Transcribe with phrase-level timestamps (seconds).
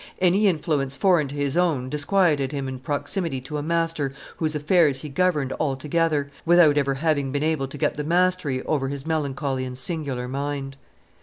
[0.19, 5.03] Any influence foreign to his own disquieted him in proximity to a master whose affairs
[5.03, 9.63] he governed altogether, without ever having been able to get the mastery over his melancholy
[9.63, 10.75] and singular mind.